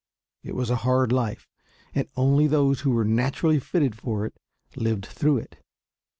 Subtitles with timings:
[0.41, 1.47] It was a hard life
[1.93, 4.33] and only those who were naturally fitted for it
[4.75, 5.63] lived through it.